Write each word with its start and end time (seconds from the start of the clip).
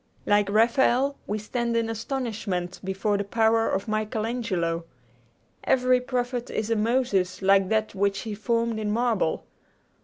Like 0.25 0.49
Raphael, 0.49 1.15
we 1.27 1.37
stand 1.37 1.77
in 1.77 1.87
astonishment 1.87 2.79
before 2.83 3.19
the 3.19 3.23
power 3.23 3.69
of 3.69 3.87
Michael 3.87 4.25
Angelo. 4.25 4.85
Every 5.63 6.01
prophet 6.01 6.49
is 6.49 6.71
a 6.71 6.75
Moses, 6.75 7.43
like 7.43 7.69
that 7.69 7.93
which 7.93 8.21
he 8.21 8.33
formed 8.33 8.79
in 8.79 8.89
marble. 8.89 9.45